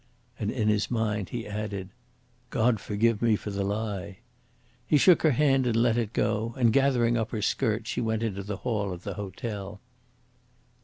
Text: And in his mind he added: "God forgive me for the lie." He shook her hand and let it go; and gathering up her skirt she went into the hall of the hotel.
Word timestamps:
And 0.39 0.49
in 0.49 0.67
his 0.67 0.89
mind 0.89 1.29
he 1.29 1.45
added: 1.47 1.89
"God 2.49 2.79
forgive 2.79 3.21
me 3.21 3.35
for 3.35 3.51
the 3.51 3.63
lie." 3.63 4.17
He 4.87 4.97
shook 4.97 5.21
her 5.21 5.29
hand 5.33 5.67
and 5.67 5.75
let 5.75 5.95
it 5.95 6.11
go; 6.11 6.55
and 6.57 6.73
gathering 6.73 7.17
up 7.17 7.29
her 7.29 7.43
skirt 7.43 7.85
she 7.85 8.01
went 8.01 8.23
into 8.23 8.41
the 8.41 8.57
hall 8.65 8.91
of 8.91 9.03
the 9.03 9.13
hotel. 9.13 9.79